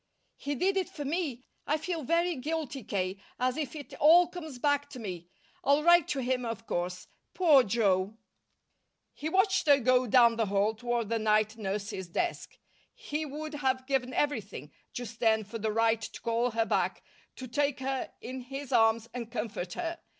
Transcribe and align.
"He 0.35 0.55
did 0.55 0.77
it 0.77 0.89
for 0.89 1.05
me. 1.05 1.43
I 1.67 1.77
feel 1.77 2.01
very 2.01 2.35
guilty, 2.35 2.83
K., 2.83 3.19
as 3.39 3.55
if 3.55 3.75
it 3.75 3.93
all 3.99 4.27
comes 4.27 4.57
back 4.57 4.89
to 4.89 4.99
me. 4.99 5.27
I'll 5.63 5.83
write 5.83 6.07
to 6.07 6.21
him, 6.23 6.43
of 6.43 6.65
course. 6.65 7.07
Poor 7.35 7.61
Joe!" 7.61 8.17
He 9.13 9.29
watched 9.29 9.67
her 9.67 9.77
go 9.77 10.07
down 10.07 10.37
the 10.37 10.47
hall 10.47 10.73
toward 10.73 11.09
the 11.09 11.19
night 11.19 11.55
nurse's 11.55 12.07
desk. 12.07 12.57
He 12.95 13.27
would 13.27 13.53
have 13.53 13.85
given 13.85 14.11
everything 14.15 14.71
just 14.91 15.19
then 15.19 15.43
for 15.43 15.59
the 15.59 15.71
right 15.71 16.01
to 16.01 16.21
call 16.21 16.49
her 16.49 16.65
back, 16.65 17.03
to 17.35 17.47
take 17.47 17.79
her 17.81 18.11
in 18.21 18.39
his 18.41 18.71
arms 18.71 19.07
and 19.13 19.31
comfort 19.31 19.73
her. 19.73 19.99